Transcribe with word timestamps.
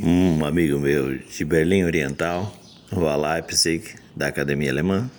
Um 0.00 0.42
amigo 0.46 0.78
meu 0.78 1.18
de 1.18 1.44
Berlim 1.44 1.84
Oriental, 1.84 2.50
o 2.90 3.00
Leipzig, 3.00 3.94
da 4.16 4.28
Academia 4.28 4.70
Alemã, 4.70 5.10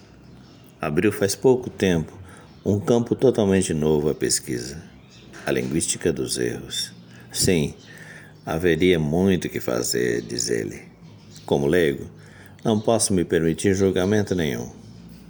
abriu 0.82 1.12
faz 1.12 1.36
pouco 1.36 1.70
tempo 1.70 2.12
um 2.66 2.80
campo 2.80 3.14
totalmente 3.14 3.72
novo 3.72 4.10
à 4.10 4.16
pesquisa, 4.16 4.82
a 5.46 5.52
linguística 5.52 6.12
dos 6.12 6.40
erros. 6.40 6.92
Sim, 7.32 7.76
haveria 8.44 8.98
muito 8.98 9.48
que 9.48 9.60
fazer, 9.60 10.24
diz 10.24 10.50
ele. 10.50 10.82
Como 11.46 11.68
leigo, 11.68 12.10
não 12.66 12.80
posso 12.80 13.14
me 13.14 13.24
permitir 13.24 13.76
julgamento 13.76 14.34
nenhum, 14.34 14.72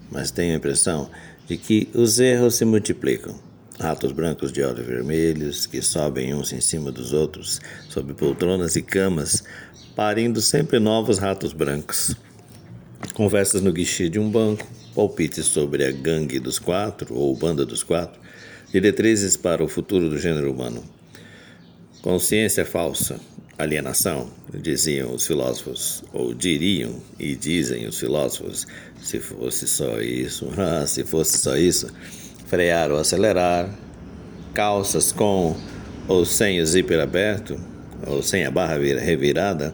mas 0.10 0.32
tenho 0.32 0.54
a 0.54 0.58
impressão 0.58 1.10
de 1.48 1.58
que 1.58 1.90
os 1.94 2.18
erros 2.18 2.56
se 2.56 2.64
multiplicam. 2.64 3.36
Ratos 3.80 4.12
brancos 4.12 4.52
de 4.52 4.62
olhos 4.62 4.86
vermelhos 4.86 5.66
que 5.66 5.82
sobem 5.82 6.34
uns 6.34 6.54
em 6.54 6.62
cima 6.62 6.92
dos 6.92 7.12
outros, 7.12 7.60
sob 7.90 8.14
poltronas 8.14 8.76
e 8.76 8.82
camas, 8.82 9.44
parindo 9.96 10.42
sempre 10.42 10.80
novos 10.80 11.18
ratos 11.18 11.54
brancos. 11.54 12.16
Conversas 13.14 13.62
no 13.62 13.74
guichê 13.74 14.10
de 14.10 14.20
um 14.20 14.30
banco, 14.30 14.68
palpites 14.94 15.46
sobre 15.46 15.86
a 15.86 15.92
gangue 15.92 16.40
dos 16.40 16.60
quatro 16.60 17.14
ou 17.16 17.36
banda 17.36 17.66
dos 17.66 17.84
quatro, 17.84 18.22
diretrizes 18.72 19.36
para 19.36 19.64
o 19.64 19.68
futuro 19.68 20.10
do 20.10 20.18
gênero 20.18 20.52
humano. 20.52 20.84
Consciência 22.02 22.66
falsa, 22.66 23.20
alienação, 23.58 24.30
diziam 24.54 25.14
os 25.14 25.26
filósofos, 25.26 26.04
ou 26.14 26.34
diriam 26.34 27.02
e 27.20 27.36
dizem 27.36 27.88
os 27.88 28.00
filósofos, 28.00 28.68
se 29.02 29.20
fosse 29.20 29.68
só 29.68 30.00
isso, 30.02 30.48
ah, 30.58 30.86
se 30.86 31.04
fosse 31.04 31.38
só 31.38 31.56
isso, 31.56 31.88
frear 32.54 32.92
ou 32.92 33.00
acelerar, 33.00 33.68
calças 34.54 35.12
com 35.12 35.56
ou 36.08 36.24
sem 36.24 36.62
o 36.62 36.66
zíper 36.68 37.00
aberto, 37.00 37.60
ou 38.06 38.22
sem 38.22 38.46
a 38.46 38.52
barra 38.52 38.78
revirada, 38.78 39.74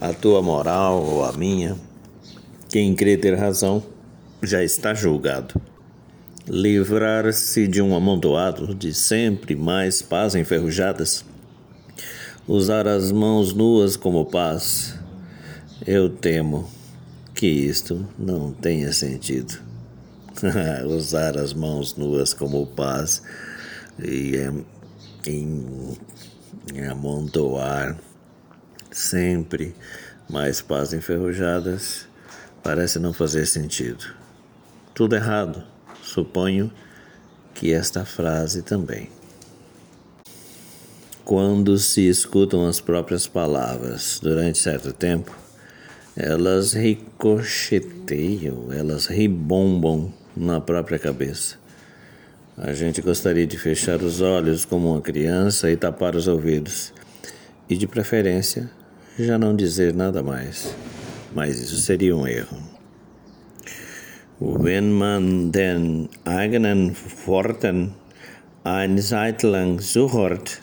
a 0.00 0.12
tua 0.12 0.42
moral 0.42 1.00
ou 1.00 1.24
a 1.24 1.32
minha, 1.32 1.76
quem 2.68 2.92
crê 2.96 3.16
ter 3.16 3.36
razão 3.36 3.80
já 4.42 4.64
está 4.64 4.94
julgado. 4.94 5.54
Livrar-se 6.48 7.68
de 7.68 7.80
um 7.80 7.94
amontoado 7.94 8.74
de 8.74 8.92
sempre 8.92 9.54
mais 9.54 10.02
pás 10.02 10.34
enferrujadas 10.34 11.24
usar 12.48 12.88
as 12.88 13.12
mãos 13.12 13.52
nuas 13.52 13.96
como 13.96 14.26
paz, 14.26 14.98
eu 15.86 16.08
temo 16.08 16.68
que 17.32 17.46
isto 17.46 18.04
não 18.18 18.50
tenha 18.50 18.92
sentido. 18.92 19.67
usar 20.86 21.36
as 21.36 21.52
mãos 21.52 21.96
nuas 21.96 22.32
como 22.32 22.66
paz 22.66 23.22
e 23.98 24.36
em, 25.26 25.96
em 26.74 26.86
amontoar 26.86 27.96
sempre 28.90 29.74
mais 30.28 30.60
pás 30.60 30.92
enferrujadas 30.92 32.06
parece 32.62 32.98
não 32.98 33.12
fazer 33.12 33.46
sentido. 33.46 34.04
Tudo 34.94 35.14
errado, 35.14 35.62
suponho 36.02 36.72
que 37.54 37.72
esta 37.72 38.04
frase 38.04 38.62
também 38.62 39.08
quando 41.28 41.76
se 41.76 42.08
escutam 42.08 42.66
as 42.66 42.80
próprias 42.80 43.26
palavras 43.26 44.18
durante 44.18 44.56
certo 44.56 44.94
tempo, 44.94 45.36
elas 46.16 46.72
ricocheteiam, 46.72 48.72
elas 48.72 49.04
ribombam 49.04 50.10
na 50.38 50.60
própria 50.60 50.98
cabeça. 50.98 51.56
A 52.56 52.72
gente 52.72 53.00
gostaria 53.02 53.46
de 53.46 53.58
fechar 53.58 54.02
os 54.02 54.20
olhos 54.20 54.64
como 54.64 54.92
uma 54.92 55.00
criança 55.00 55.70
e 55.70 55.76
tapar 55.76 56.14
os 56.16 56.26
ouvidos, 56.26 56.92
e 57.68 57.76
de 57.76 57.86
preferência 57.86 58.70
já 59.18 59.38
não 59.38 59.54
dizer 59.54 59.94
nada 59.94 60.22
mais, 60.22 60.74
mas 61.34 61.60
isso 61.60 61.76
seria 61.76 62.16
um 62.16 62.26
erro. 62.26 62.56
Wenn 64.40 64.92
man 64.92 65.50
den 65.50 66.08
eigenen 66.24 66.94
Worten 67.26 67.92
eine 68.64 69.00
Zeit 69.00 69.42
lang 69.42 69.80
zuhört, 69.80 70.60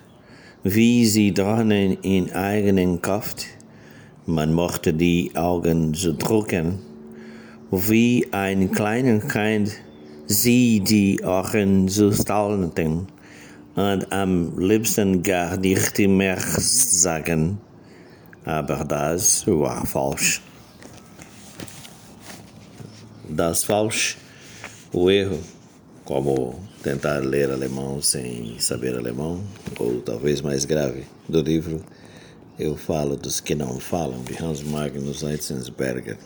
wie 0.64 1.06
sie 1.06 1.34
drinnen 1.34 1.98
in 2.02 2.32
eigenen 2.34 3.02
Kraft. 3.02 3.46
Man 4.26 4.54
mochte 4.54 4.94
die 4.94 5.32
Augen 5.36 5.94
so 5.94 6.12
drücken, 6.12 6.80
wie 7.72 8.28
ein 8.32 8.72
kleiner 8.72 9.20
Kind 9.20 9.72
sie 10.28 10.80
die 10.80 11.22
Ohren 11.24 11.88
so 11.88 12.12
stalten 12.12 13.08
und 13.76 14.12
am 14.12 14.58
liebsten 14.58 15.22
gar 15.22 15.58
nicht 15.58 15.98
mehr 16.00 16.40
sagen. 16.40 17.60
Aber 18.46 18.84
das 18.84 19.46
war 19.48 19.86
falsch. 19.86 20.42
Das 23.28 23.64
falsch, 23.64 24.18
o 24.94 25.10
erro, 25.10 25.40
como 26.06 26.60
tentar 26.84 27.22
ler 27.22 27.52
alemão 27.52 28.02
sem 28.02 28.56
saber 28.60 28.96
alemão, 28.96 29.42
ou 29.80 30.00
talvez 30.02 30.42
mais 30.42 30.64
grave, 30.64 31.06
do 31.28 31.42
livro 31.42 31.82
Eu 32.58 32.78
Falo 32.78 33.18
dos 33.18 33.42
Que 33.42 33.56
Não 33.56 33.80
Falam, 33.80 34.24
de 34.24 34.42
Hans 34.42 34.62
Magnus 34.62 35.24
Enzensberger. 35.24 36.18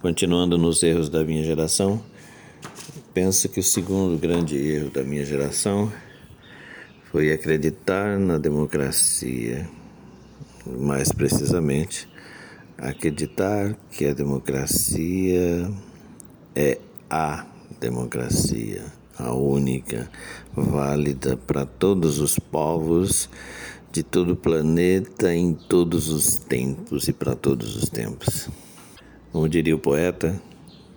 Continuando 0.00 0.56
nos 0.56 0.82
erros 0.82 1.08
da 1.08 1.22
minha 1.22 1.44
geração, 1.44 2.02
penso 3.12 3.48
que 3.48 3.60
o 3.60 3.62
segundo 3.62 4.18
grande 4.18 4.56
erro 4.56 4.90
da 4.90 5.02
minha 5.02 5.24
geração 5.24 5.92
foi 7.10 7.30
acreditar 7.32 8.18
na 8.18 8.38
democracia, 8.38 9.68
mais 10.66 11.12
precisamente, 11.12 12.08
acreditar 12.78 13.76
que 13.90 14.06
a 14.06 14.14
democracia 14.14 15.70
é 16.54 16.78
a 17.10 17.46
democracia 17.78 18.84
a 19.18 19.34
única, 19.34 20.10
válida 20.54 21.36
para 21.36 21.66
todos 21.66 22.20
os 22.20 22.38
povos 22.38 23.28
de 23.92 24.02
todo 24.02 24.32
o 24.32 24.36
planeta, 24.36 25.34
em 25.34 25.52
todos 25.52 26.08
os 26.08 26.36
tempos 26.36 27.08
e 27.08 27.12
para 27.12 27.34
todos 27.34 27.76
os 27.76 27.88
tempos. 27.90 28.48
Como 29.32 29.48
diria 29.48 29.76
o 29.76 29.78
poeta, 29.78 30.40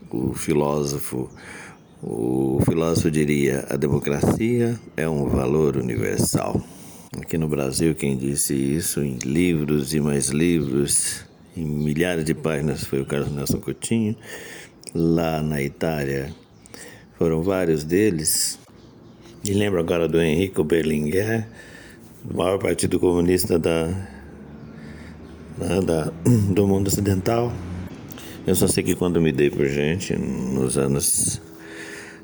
o 0.09 0.33
filósofo, 0.33 1.29
o 2.01 2.59
filósofo 2.65 3.11
diria: 3.11 3.65
a 3.69 3.75
democracia 3.75 4.79
é 4.97 5.07
um 5.07 5.27
valor 5.27 5.77
universal. 5.77 6.59
Aqui 7.21 7.37
no 7.37 7.47
Brasil, 7.47 7.93
quem 7.93 8.17
disse 8.17 8.55
isso 8.55 9.01
em 9.01 9.19
livros 9.23 9.93
e 9.93 9.99
mais 9.99 10.29
livros, 10.29 11.23
em 11.55 11.63
milhares 11.63 12.25
de 12.25 12.33
páginas, 12.33 12.83
foi 12.83 13.01
o 13.01 13.05
Carlos 13.05 13.31
Nelson 13.31 13.59
Coutinho. 13.59 14.15
Lá 14.95 15.39
na 15.41 15.61
Itália, 15.61 16.33
foram 17.19 17.43
vários 17.43 17.83
deles. 17.83 18.59
Me 19.45 19.53
lembro 19.53 19.79
agora 19.79 20.07
do 20.07 20.19
Henrico 20.19 20.63
Berlinguer, 20.63 21.47
do 22.23 22.35
maior 22.35 22.57
partido 22.57 22.99
comunista 22.99 23.59
da, 23.59 23.85
da, 25.57 25.81
da, 25.81 26.13
do 26.51 26.67
mundo 26.67 26.87
ocidental. 26.87 27.53
Eu 28.45 28.55
só 28.55 28.67
sei 28.67 28.83
que 28.83 28.93
quando 28.93 29.21
me 29.21 29.31
dei 29.31 29.49
por 29.49 29.65
gente, 29.67 30.17
nos 30.17 30.77
anos 30.77 31.41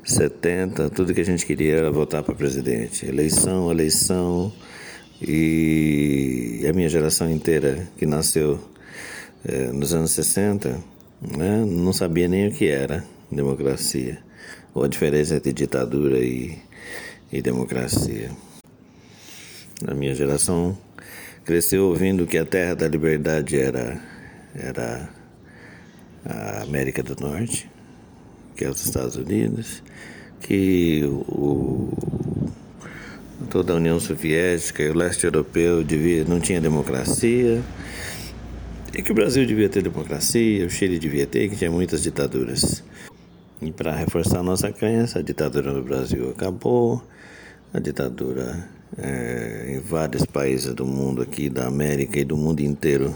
70, 0.04 0.90
tudo 0.90 1.14
que 1.14 1.22
a 1.22 1.24
gente 1.24 1.46
queria 1.46 1.76
era 1.76 1.90
votar 1.90 2.22
para 2.22 2.34
presidente. 2.34 3.06
Eleição, 3.06 3.70
eleição. 3.70 4.52
E 5.22 6.62
a 6.68 6.74
minha 6.74 6.90
geração 6.90 7.30
inteira, 7.30 7.88
que 7.96 8.04
nasceu 8.04 8.60
é, 9.46 9.72
nos 9.72 9.94
anos 9.94 10.10
60, 10.10 10.78
né, 11.38 11.64
não 11.66 11.92
sabia 11.92 12.28
nem 12.28 12.48
o 12.48 12.52
que 12.52 12.68
era 12.68 13.02
democracia 13.32 14.18
ou 14.74 14.84
a 14.84 14.88
diferença 14.88 15.36
entre 15.36 15.54
ditadura 15.54 16.18
e, 16.18 16.58
e 17.32 17.40
democracia. 17.40 18.30
A 19.86 19.94
minha 19.94 20.14
geração 20.14 20.76
cresceu 21.46 21.86
ouvindo 21.86 22.26
que 22.26 22.36
a 22.36 22.44
terra 22.44 22.74
da 22.74 22.86
liberdade 22.86 23.58
era, 23.58 23.98
era 24.54 25.19
a 26.24 26.62
América 26.62 27.02
do 27.02 27.16
Norte, 27.20 27.70
que 28.56 28.64
é 28.64 28.68
os 28.68 28.84
Estados 28.84 29.16
Unidos, 29.16 29.82
que 30.40 31.02
o, 31.04 31.88
toda 33.50 33.72
a 33.72 33.76
União 33.76 33.98
Soviética 33.98 34.82
e 34.82 34.90
o 34.90 34.94
leste 34.94 35.24
europeu 35.24 35.82
devia, 35.82 36.24
não 36.24 36.40
tinha 36.40 36.60
democracia, 36.60 37.62
e 38.94 39.02
que 39.02 39.12
o 39.12 39.14
Brasil 39.14 39.46
devia 39.46 39.68
ter 39.68 39.82
democracia, 39.82 40.66
o 40.66 40.70
Chile 40.70 40.98
devia 40.98 41.26
ter, 41.26 41.48
que 41.48 41.56
tinha 41.56 41.70
muitas 41.70 42.02
ditaduras. 42.02 42.82
E 43.62 43.70
para 43.70 43.94
reforçar 43.94 44.42
nossa 44.42 44.72
crença, 44.72 45.18
a 45.18 45.22
ditadura 45.22 45.72
no 45.72 45.82
Brasil 45.82 46.30
acabou, 46.30 47.02
a 47.72 47.78
ditadura 47.78 48.68
é, 48.98 49.74
em 49.76 49.80
vários 49.80 50.24
países 50.24 50.74
do 50.74 50.84
mundo 50.84 51.22
aqui, 51.22 51.48
da 51.48 51.66
América 51.66 52.18
e 52.18 52.24
do 52.24 52.36
mundo 52.36 52.60
inteiro 52.60 53.14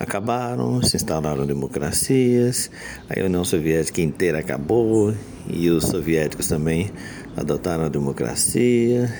acabaram, 0.00 0.82
se 0.82 0.96
instalaram 0.96 1.44
democracias, 1.44 2.70
a 3.06 3.22
União 3.22 3.44
Soviética 3.44 4.00
inteira 4.00 4.38
acabou 4.38 5.14
e 5.46 5.68
os 5.68 5.84
soviéticos 5.84 6.48
também 6.48 6.90
adotaram 7.36 7.84
a 7.84 7.88
democracia 7.90 9.12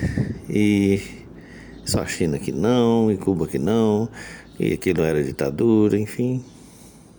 e 0.48 1.02
só 1.84 2.00
a 2.00 2.06
China 2.06 2.38
que 2.38 2.50
não, 2.50 3.12
e 3.12 3.18
Cuba 3.18 3.46
que 3.46 3.58
não, 3.58 4.08
e 4.58 4.72
aquilo 4.72 5.02
era 5.02 5.22
ditadura, 5.22 5.98
enfim. 5.98 6.42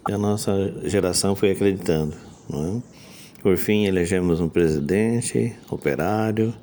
E 0.10 0.12
a 0.12 0.18
nossa 0.18 0.52
geração 0.86 1.36
foi 1.36 1.52
acreditando. 1.52 2.16
Não 2.50 2.78
é? 2.78 3.42
Por 3.44 3.58
fim, 3.58 3.86
elegemos 3.86 4.40
um 4.40 4.50
presidente 4.50 5.54
operário, 5.69 6.54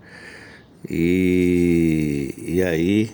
e, 0.89 2.35
e 2.39 2.63
aí 2.63 3.11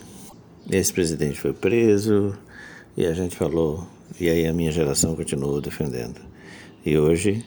esse 0.70 0.92
presidente 0.92 1.40
foi 1.40 1.52
preso, 1.52 2.36
e 2.96 3.06
a 3.06 3.12
gente 3.12 3.36
falou, 3.36 3.86
e 4.20 4.28
aí 4.28 4.46
a 4.46 4.52
minha 4.52 4.70
geração 4.70 5.16
continuou 5.16 5.60
defendendo. 5.60 6.20
E 6.84 6.96
hoje 6.96 7.44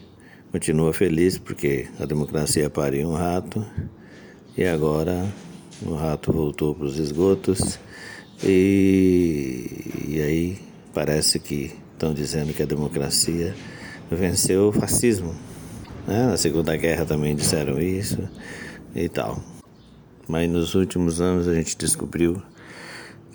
continua 0.52 0.92
feliz 0.92 1.38
porque 1.38 1.88
a 1.98 2.04
democracia 2.04 2.68
pariu 2.68 3.08
um 3.08 3.14
rato 3.14 3.64
e 4.56 4.64
agora 4.64 5.26
o 5.82 5.94
rato 5.94 6.32
voltou 6.32 6.74
para 6.74 6.86
os 6.86 6.98
esgotos 6.98 7.78
e, 8.42 10.04
e 10.08 10.20
aí 10.20 10.58
parece 10.92 11.38
que 11.38 11.72
estão 11.92 12.12
dizendo 12.12 12.52
que 12.52 12.62
a 12.62 12.66
democracia 12.66 13.54
venceu 14.10 14.68
o 14.68 14.72
fascismo. 14.72 15.34
Né? 16.06 16.26
Na 16.26 16.36
Segunda 16.36 16.76
Guerra 16.76 17.04
também 17.04 17.34
disseram 17.34 17.80
isso 17.80 18.28
e 18.94 19.08
tal. 19.08 19.42
Mas 20.26 20.50
nos 20.50 20.74
últimos 20.74 21.20
anos 21.20 21.48
a 21.48 21.54
gente 21.54 21.76
descobriu 21.76 22.42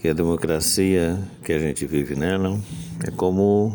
que 0.04 0.10
a 0.10 0.14
democracia 0.14 1.18
que 1.46 1.54
a 1.54 1.58
gente 1.58 1.86
vive 1.86 2.14
nela 2.14 2.60
é 3.08 3.10
como 3.10 3.74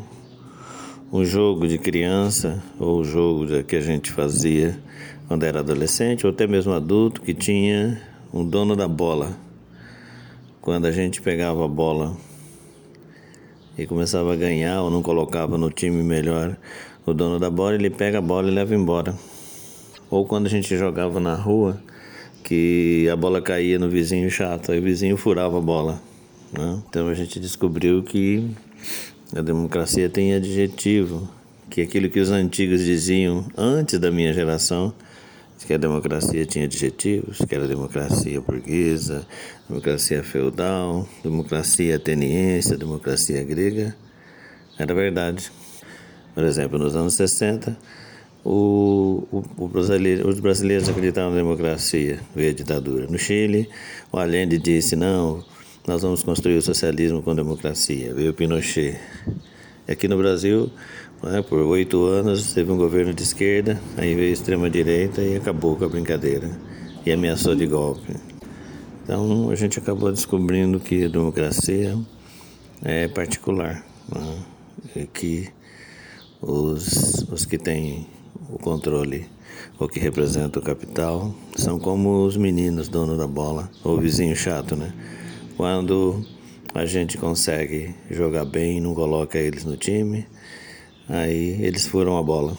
um 1.10 1.24
jogo 1.24 1.66
de 1.66 1.78
criança 1.78 2.62
ou 2.78 3.00
o 3.00 3.04
jogo 3.04 3.64
que 3.64 3.74
a 3.74 3.80
gente 3.80 4.12
fazia 4.12 4.78
quando 5.26 5.44
era 5.44 5.60
adolescente 5.60 6.26
ou 6.26 6.30
até 6.30 6.46
mesmo 6.46 6.74
adulto 6.74 7.22
que 7.22 7.32
tinha 7.32 8.02
um 8.30 8.44
dono 8.44 8.76
da 8.76 8.86
bola. 8.86 9.38
Quando 10.60 10.84
a 10.84 10.92
gente 10.92 11.22
pegava 11.22 11.64
a 11.64 11.68
bola 11.68 12.14
e 13.78 13.86
começava 13.86 14.34
a 14.34 14.36
ganhar 14.36 14.82
ou 14.82 14.90
não 14.90 15.02
colocava 15.02 15.56
no 15.56 15.70
time 15.70 16.02
melhor 16.02 16.58
o 17.06 17.14
dono 17.14 17.38
da 17.38 17.48
bola, 17.48 17.74
ele 17.74 17.88
pega 17.88 18.18
a 18.18 18.20
bola 18.20 18.48
e 18.50 18.54
leva 18.54 18.74
embora. 18.74 19.14
Ou 20.10 20.26
quando 20.26 20.44
a 20.44 20.50
gente 20.50 20.76
jogava 20.76 21.20
na 21.20 21.34
rua, 21.34 21.82
que 22.44 23.08
a 23.10 23.16
bola 23.16 23.40
caía 23.40 23.78
no 23.78 23.88
vizinho 23.88 24.30
chato, 24.30 24.72
aí 24.72 24.78
o 24.78 24.82
vizinho 24.82 25.16
furava 25.16 25.56
a 25.56 25.62
bola. 25.62 26.07
Né? 26.52 26.82
Então 26.88 27.08
a 27.08 27.14
gente 27.14 27.38
descobriu 27.38 28.02
que 28.02 28.50
a 29.34 29.40
democracia 29.40 30.08
tem 30.08 30.34
adjetivo, 30.34 31.28
que 31.70 31.82
aquilo 31.82 32.08
que 32.08 32.20
os 32.20 32.30
antigos 32.30 32.84
diziam 32.84 33.46
antes 33.56 33.98
da 33.98 34.10
minha 34.10 34.32
geração, 34.32 34.92
que 35.66 35.74
a 35.74 35.78
democracia 35.78 36.46
tinha 36.46 36.64
adjetivos, 36.64 37.38
que 37.38 37.54
era 37.54 37.66
democracia 37.66 38.40
burguesa, 38.40 39.26
democracia 39.68 40.22
feudal, 40.22 41.06
democracia 41.22 41.96
ateniense, 41.96 42.76
democracia 42.76 43.42
grega, 43.42 43.94
era 44.78 44.94
verdade. 44.94 45.50
Por 46.34 46.44
exemplo, 46.44 46.78
nos 46.78 46.94
anos 46.94 47.14
60, 47.14 47.76
o, 48.44 49.26
o, 49.30 49.44
o 49.58 49.68
brasileiro, 49.68 50.28
os 50.28 50.38
brasileiros 50.40 50.88
acreditavam 50.88 51.30
na 51.30 51.36
democracia, 51.36 52.20
veio 52.34 52.50
a 52.50 52.54
ditadura. 52.54 53.06
No 53.06 53.18
Chile, 53.18 53.68
o 54.12 54.18
Allende 54.18 54.56
disse, 54.56 54.94
não, 54.94 55.44
nós 55.88 56.02
vamos 56.02 56.22
construir 56.22 56.58
o 56.58 56.62
socialismo 56.62 57.22
com 57.22 57.34
democracia. 57.34 58.12
Veio 58.12 58.34
Pinochet. 58.34 59.00
Aqui 59.88 60.06
no 60.06 60.18
Brasil, 60.18 60.70
né, 61.22 61.40
por 61.40 61.60
oito 61.60 62.04
anos, 62.04 62.52
teve 62.52 62.70
um 62.70 62.76
governo 62.76 63.14
de 63.14 63.22
esquerda, 63.22 63.80
aí 63.96 64.14
veio 64.14 64.30
extrema-direita 64.30 65.22
e 65.22 65.34
acabou 65.34 65.76
com 65.76 65.86
a 65.86 65.88
brincadeira. 65.88 66.50
E 67.06 67.10
ameaçou 67.10 67.54
de 67.54 67.66
golpe. 67.66 68.14
Então, 69.02 69.48
a 69.50 69.54
gente 69.54 69.78
acabou 69.78 70.12
descobrindo 70.12 70.78
que 70.78 71.06
a 71.06 71.08
democracia 71.08 71.96
é 72.84 73.08
particular. 73.08 73.82
Né, 74.14 74.38
e 74.94 75.06
que 75.06 75.48
os, 76.42 77.24
os 77.32 77.46
que 77.46 77.56
têm 77.56 78.06
o 78.50 78.58
controle 78.58 79.26
ou 79.78 79.88
que 79.88 79.98
representam 79.98 80.60
o 80.60 80.64
capital 80.64 81.34
são 81.56 81.78
como 81.78 82.26
os 82.26 82.36
meninos 82.36 82.88
donos 82.88 83.16
da 83.16 83.26
bola, 83.26 83.70
ou 83.82 83.96
o 83.96 84.00
vizinho 84.00 84.36
chato, 84.36 84.76
né? 84.76 84.92
Quando 85.58 86.24
a 86.72 86.86
gente 86.86 87.18
consegue 87.18 87.92
jogar 88.08 88.44
bem 88.44 88.80
não 88.80 88.94
coloca 88.94 89.36
eles 89.36 89.64
no 89.64 89.76
time, 89.76 90.24
aí 91.08 91.60
eles 91.60 91.84
furam 91.84 92.16
a 92.16 92.22
bola. 92.22 92.56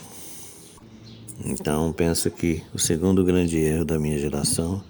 Então 1.46 1.94
penso 1.94 2.30
que 2.30 2.62
o 2.74 2.78
segundo 2.78 3.24
grande 3.24 3.58
erro 3.58 3.86
da 3.86 3.98
minha 3.98 4.20
geração 4.20 4.84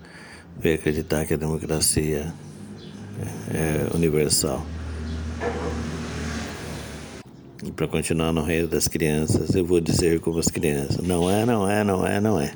foi 0.59 0.73
acreditar 0.73 1.23
que 1.27 1.35
a 1.35 1.37
democracia 1.37 2.33
é 3.53 3.95
universal. 3.95 4.65
E 7.63 7.71
para 7.71 7.87
continuar 7.87 8.33
no 8.33 8.41
reino 8.41 8.67
das 8.67 8.87
crianças, 8.87 9.53
eu 9.53 9.63
vou 9.63 9.79
dizer 9.79 10.19
como 10.19 10.39
as 10.39 10.47
crianças: 10.47 10.97
não 10.97 11.29
é, 11.29 11.45
não 11.45 11.69
é, 11.69 11.83
não 11.83 12.07
é, 12.07 12.19
não 12.19 12.41
é. 12.41 12.53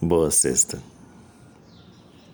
Boa 0.00 0.30
sexta. 0.30 0.80